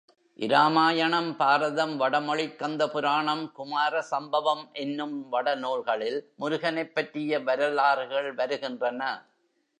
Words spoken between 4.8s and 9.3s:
என்னும் வடநூல்களில் முருகனைப் பற்றிய வரலாறுகள் வருகின்றன.